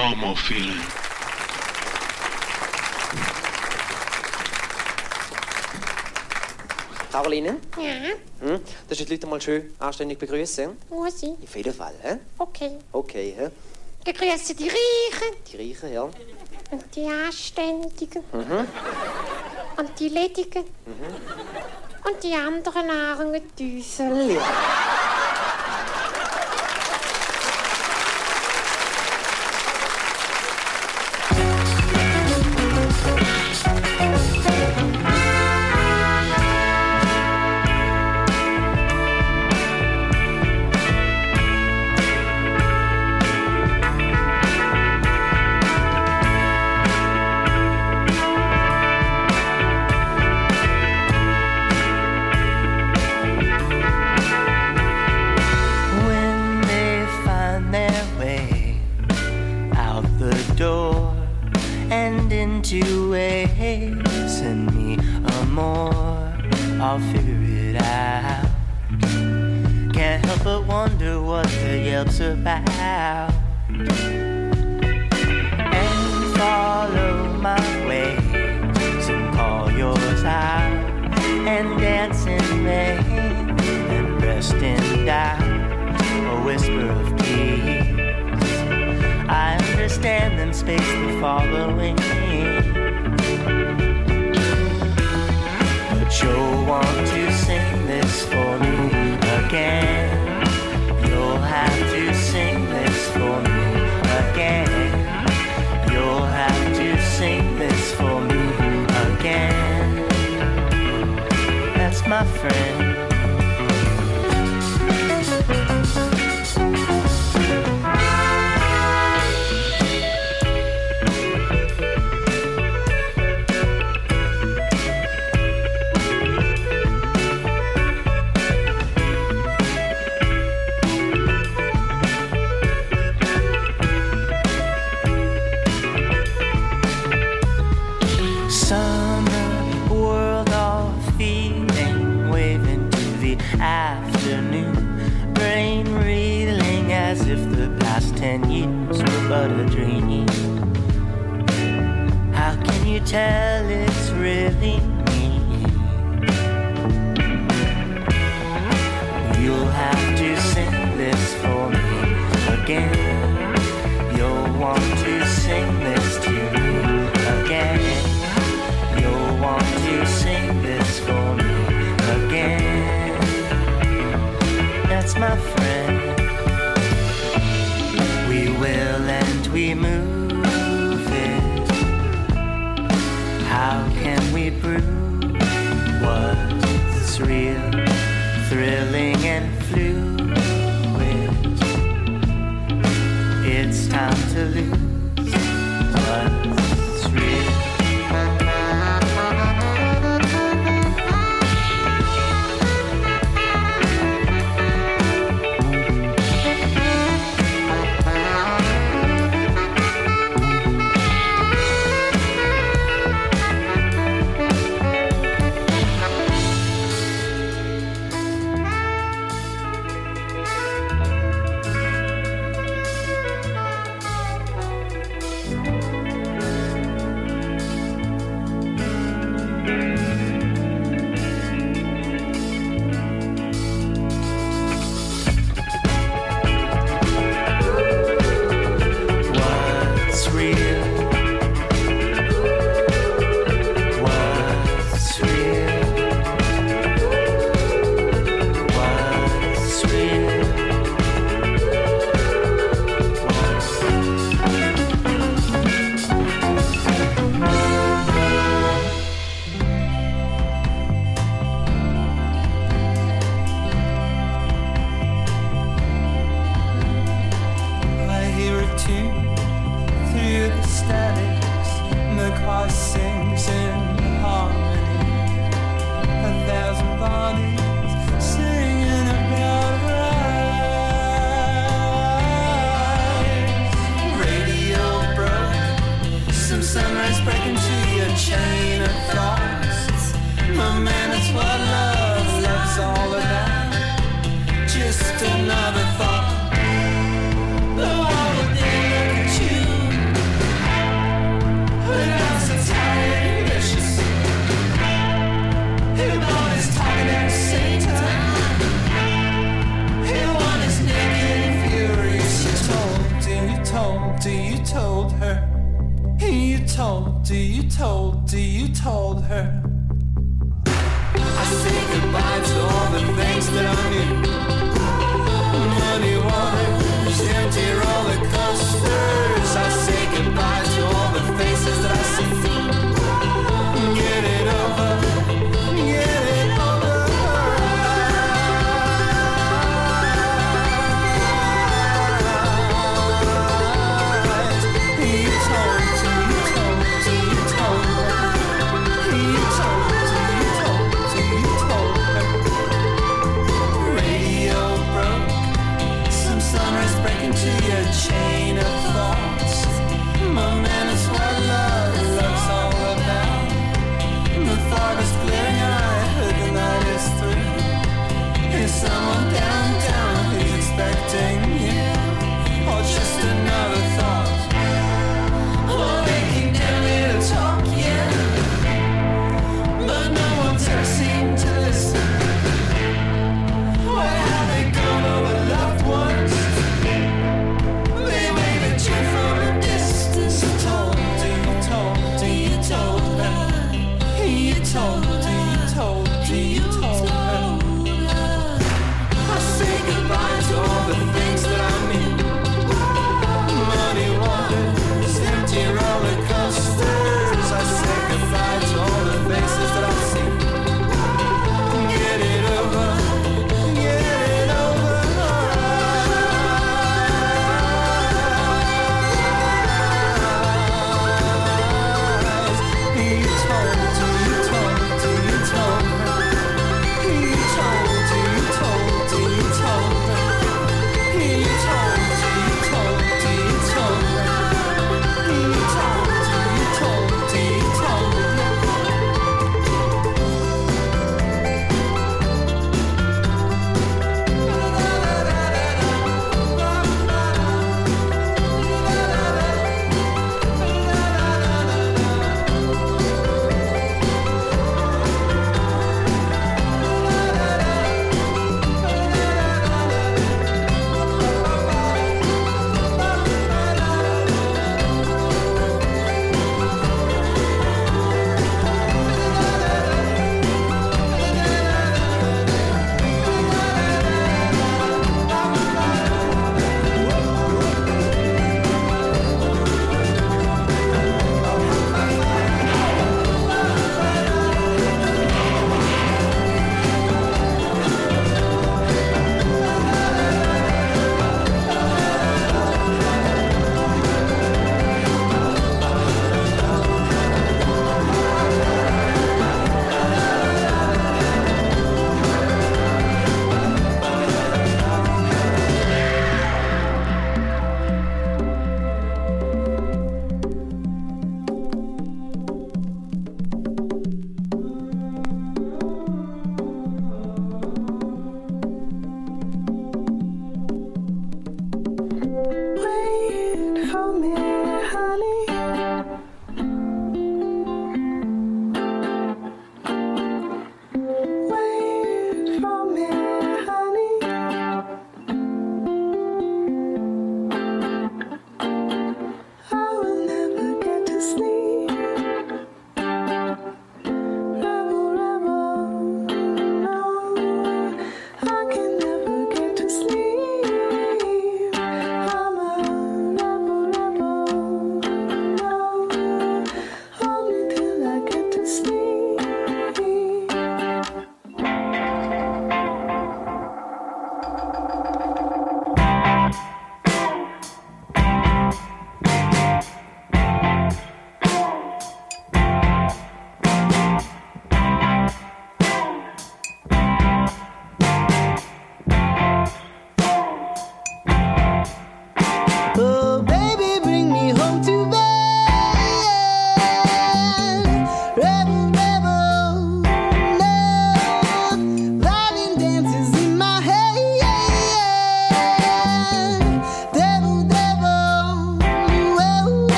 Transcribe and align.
Marmorfehlen. 0.00 0.80
Caroline? 7.12 7.56
Ja? 7.76 8.46
Hm? 8.48 8.60
Das 8.88 8.98
ist 8.98 9.06
die 9.06 9.12
Leute 9.12 9.26
mal 9.26 9.42
schön 9.42 9.74
anständig 9.78 10.18
begrüßen. 10.18 10.74
Muss 10.88 11.22
ich? 11.22 11.32
Auf 11.42 11.54
jeden 11.54 11.74
Fall, 11.74 11.92
hä? 12.00 12.16
Okay. 12.38 12.78
Okay, 12.92 13.34
hä? 13.36 13.50
Begrüßen 14.02 14.56
die 14.56 14.68
Reichen. 14.68 15.36
Die 15.52 15.56
Reichen, 15.58 15.92
ja. 15.92 16.04
Und 16.04 16.84
die 16.96 17.06
Anständigen. 17.06 18.22
Mhm. 18.32 18.68
Und 19.76 20.00
die 20.00 20.08
Ledigen. 20.08 20.64
Mhm. 20.86 22.08
Und 22.10 22.24
die 22.24 22.32
anderen 22.32 22.86
Narren 22.86 23.42
Düsel. 23.54 24.30
Ja. 24.30 24.79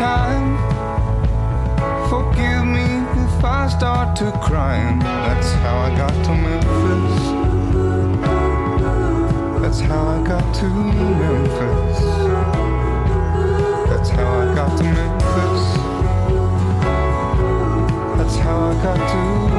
time. 0.00 0.56
Forgive 2.08 2.64
me 2.64 2.86
if 3.24 3.44
I 3.44 3.68
start 3.68 4.16
to 4.16 4.32
crying. 4.40 4.98
That's 4.98 5.52
how 5.62 5.76
I 5.76 5.90
got 5.94 6.14
to 6.24 6.32
Memphis. 6.46 7.16
That's 9.60 9.80
how 9.80 10.02
I 10.16 10.18
got 10.26 10.54
to 10.60 10.68
Memphis. 11.20 12.00
That's 13.90 14.08
how 14.08 14.28
I 14.42 14.54
got 14.54 14.78
to 14.78 14.84
Memphis. 14.84 15.64
That's 18.16 18.36
how 18.36 18.56
I 18.70 18.82
got 18.82 19.00
to 19.12 19.49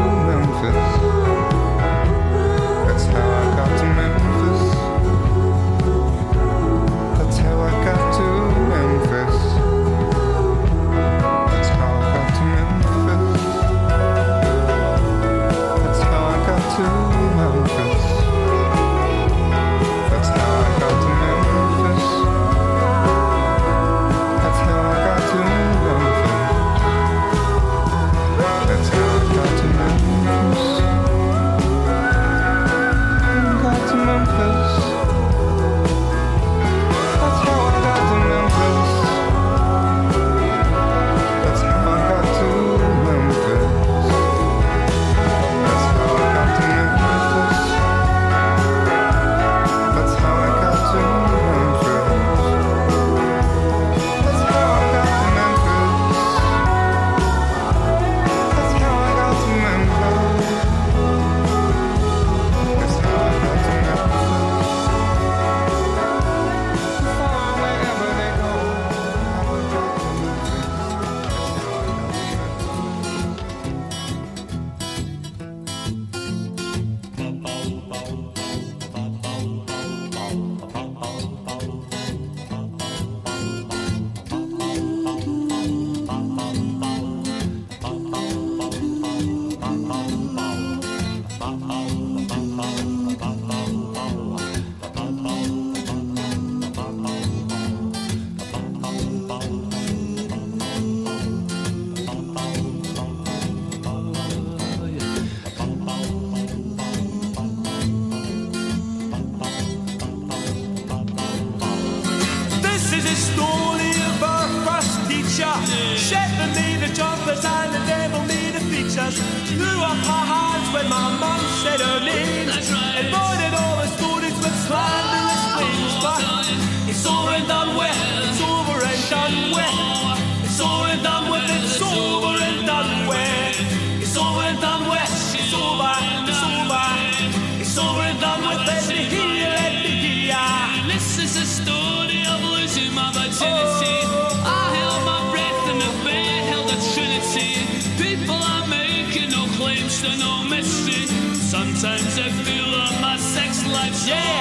Yeah. 154.11 154.40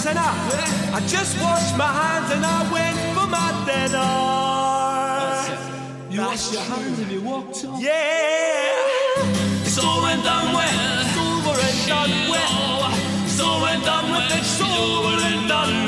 this 0.00 0.10
and 0.10 0.18
I. 0.18 0.96
I 0.96 1.00
just 1.06 1.40
washed 1.40 1.76
my 1.76 1.86
hands 1.86 2.32
and 2.32 2.44
I 2.44 2.60
went 2.72 2.98
for 3.16 3.26
my 3.26 3.50
dinner. 3.68 4.12
You 6.10 6.20
washed 6.22 6.52
your 6.52 6.62
hands 6.62 6.98
and 6.98 7.10
you 7.10 7.20
walked 7.22 7.64
off. 7.64 7.80
Yeah. 7.80 9.66
It's 9.66 9.78
all 9.78 10.02
went 10.02 10.24
down 10.24 10.54
well. 10.54 11.00
It's 11.04 11.16
over 11.16 11.54
and 11.68 11.86
done 11.88 12.14
well. 12.32 12.92
It's 13.24 13.40
all 13.40 13.60
went 13.62 13.84
down 13.84 14.10
well. 14.10 14.38
It's 14.38 14.60
over 14.60 15.16
and 15.28 15.48
done 15.48 15.74
well. 15.74 15.79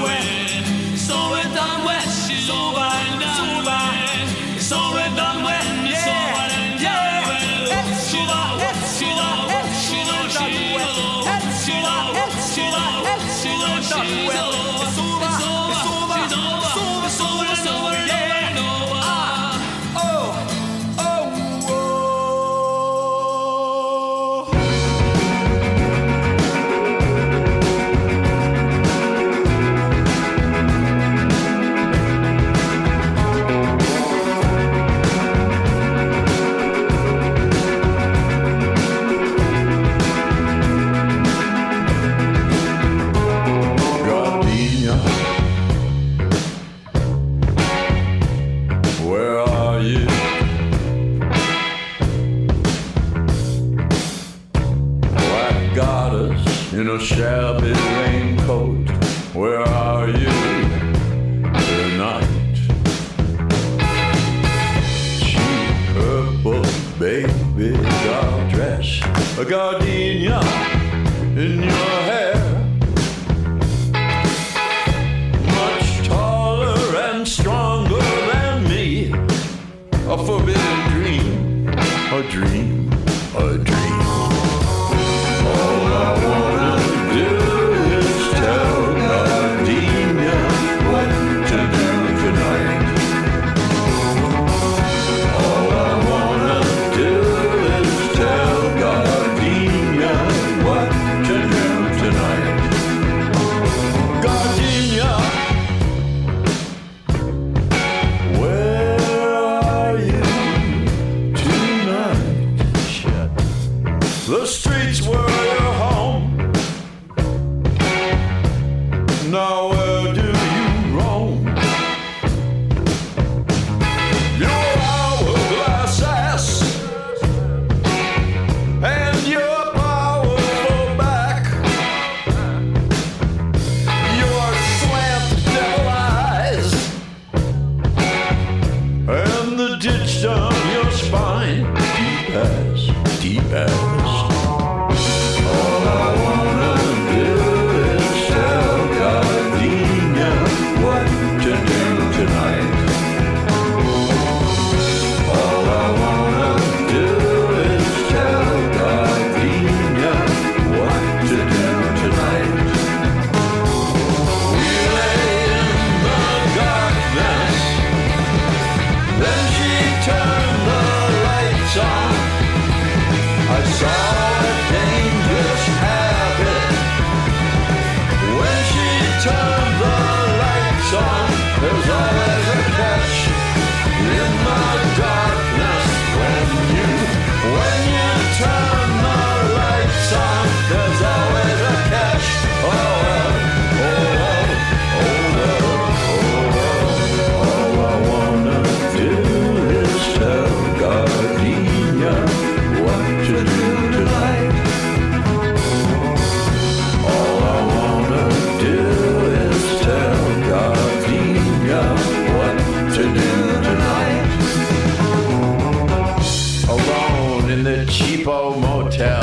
cheapo 218.23 218.61
motel 218.61 219.21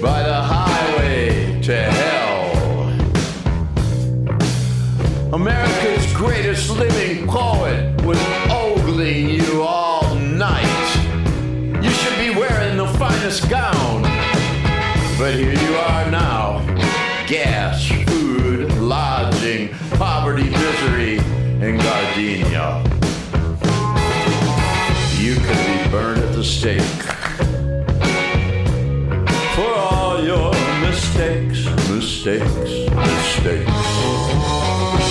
by 0.00 0.22
the 0.22 0.34
highway 0.34 1.60
to 1.62 1.74
hell. 1.74 2.88
America's 5.32 6.12
greatest 6.12 6.70
living 6.70 7.26
poet 7.28 8.00
was 8.02 8.18
ogling 8.50 9.30
you 9.30 9.62
all 9.62 10.14
night. 10.16 10.88
You 11.82 11.90
should 11.90 12.18
be 12.18 12.30
wearing 12.38 12.76
the 12.76 12.88
finest 12.98 13.48
gown, 13.48 14.02
but 15.16 15.34
here 15.34 15.54
you 15.54 15.74
are 15.76 16.10
now. 16.10 16.60
Gas, 17.26 17.86
food, 18.08 18.72
lodging, 18.78 19.68
poverty, 19.92 20.50
misery, 20.50 21.18
and 21.60 21.80
gardenia 21.80 22.82
you 25.22 25.36
could 25.36 25.44
be 25.44 25.88
burned 25.88 26.20
at 26.20 26.32
the 26.32 26.42
stake. 26.42 27.11
mistakes, 32.02 32.90
mistakes. 32.96 35.01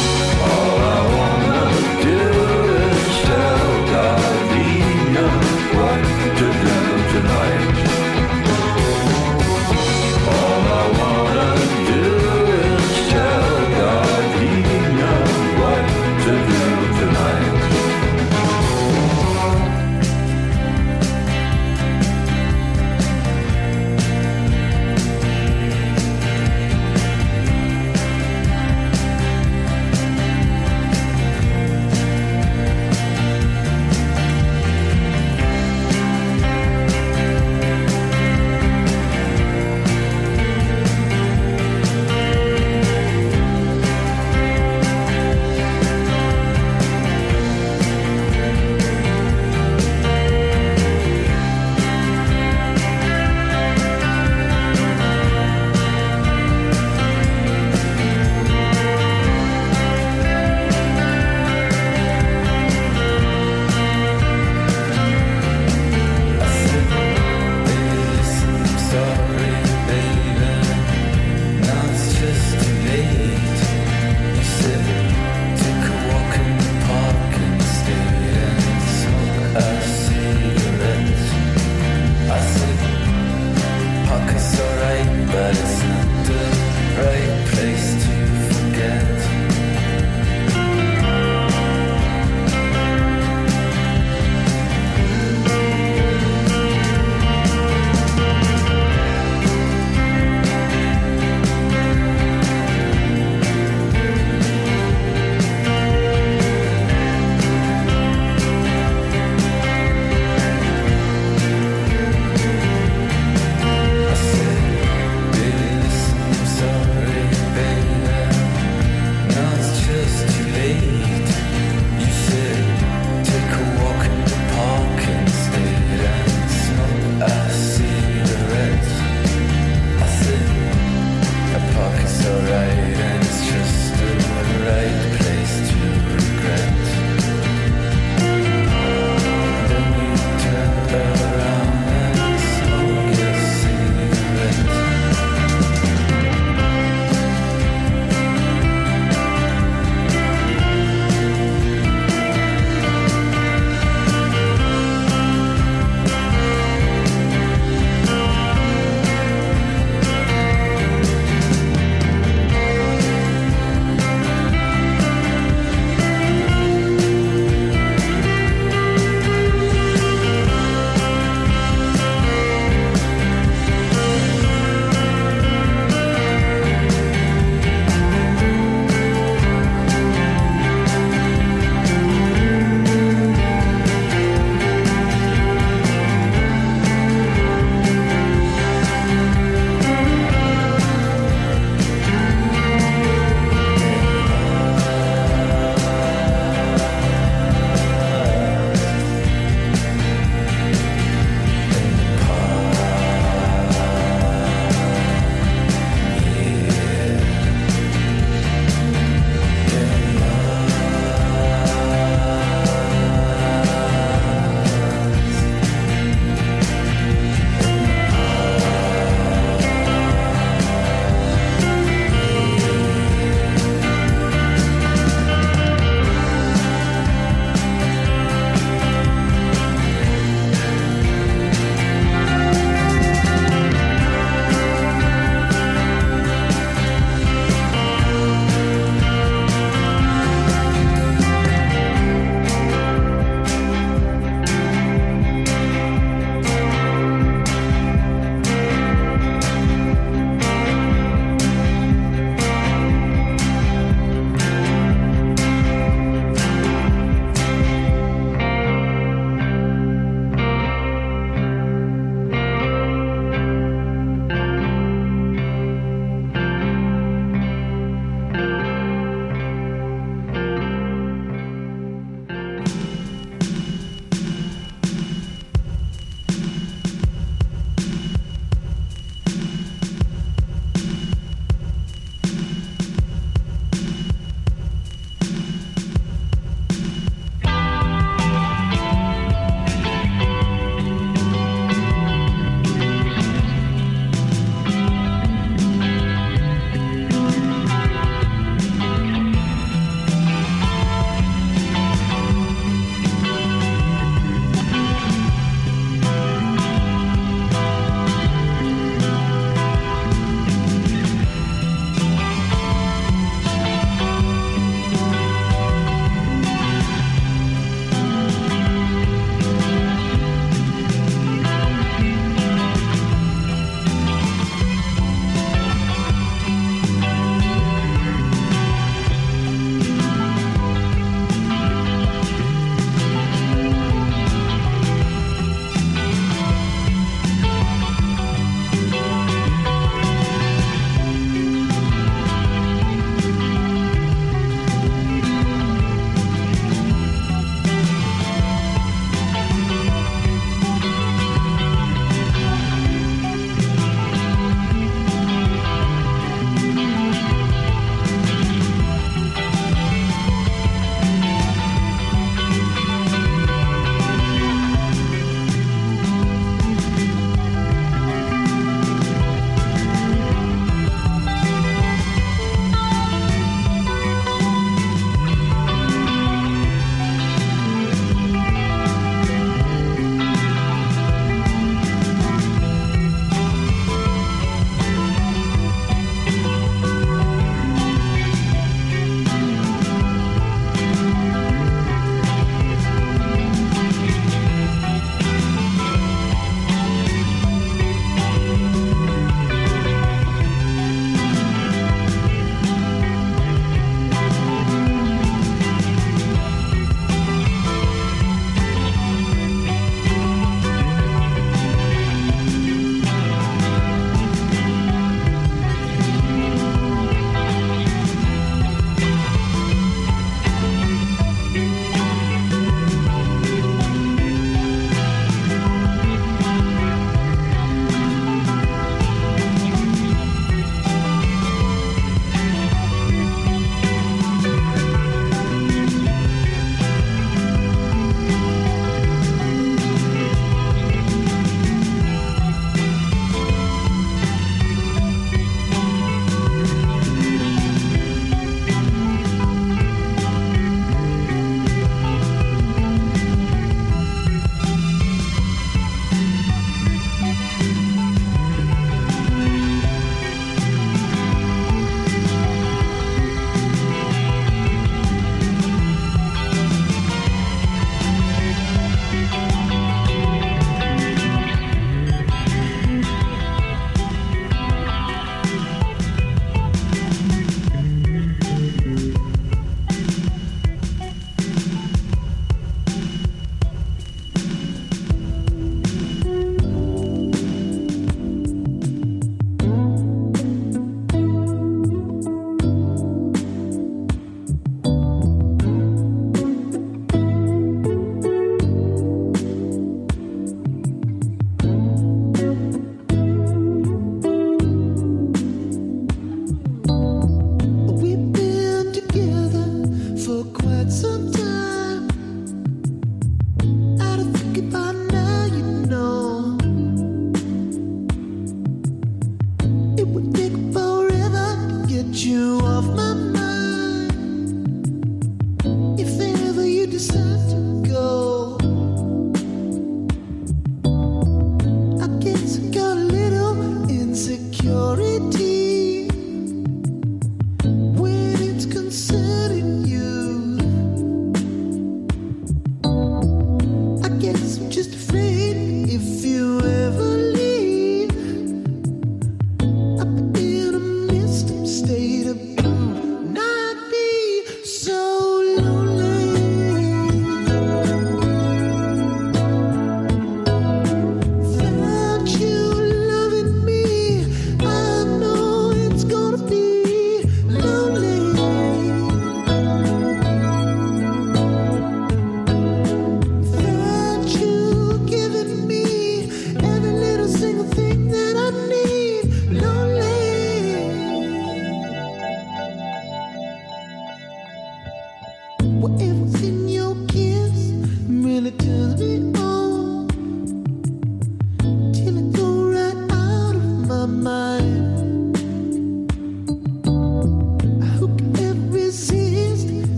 You 522.41 522.59
off 522.65 522.85
my 522.95 523.13
mind. 523.13 523.40